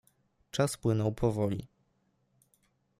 Czas 0.51 0.77
płynął 0.77 1.11
powoli. 1.13 1.67